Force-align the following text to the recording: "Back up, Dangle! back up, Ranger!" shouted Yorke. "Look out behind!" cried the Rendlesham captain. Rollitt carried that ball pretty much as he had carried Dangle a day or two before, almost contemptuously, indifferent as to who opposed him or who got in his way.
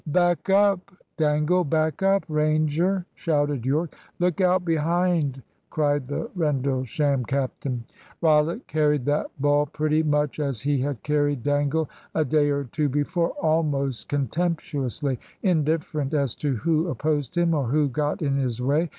"Back 0.07 0.49
up, 0.49 0.89
Dangle! 1.15 1.63
back 1.63 2.01
up, 2.01 2.25
Ranger!" 2.27 3.05
shouted 3.13 3.67
Yorke. 3.67 3.95
"Look 4.17 4.41
out 4.41 4.65
behind!" 4.65 5.43
cried 5.69 6.07
the 6.07 6.27
Rendlesham 6.33 7.23
captain. 7.23 7.83
Rollitt 8.19 8.65
carried 8.65 9.05
that 9.05 9.27
ball 9.39 9.67
pretty 9.67 10.01
much 10.01 10.39
as 10.39 10.61
he 10.61 10.79
had 10.79 11.03
carried 11.03 11.43
Dangle 11.43 11.87
a 12.15 12.25
day 12.25 12.49
or 12.49 12.63
two 12.63 12.89
before, 12.89 13.33
almost 13.43 14.09
contemptuously, 14.09 15.19
indifferent 15.43 16.15
as 16.15 16.33
to 16.37 16.55
who 16.55 16.87
opposed 16.87 17.37
him 17.37 17.53
or 17.53 17.65
who 17.65 17.87
got 17.87 18.23
in 18.23 18.37
his 18.37 18.59
way. 18.59 18.89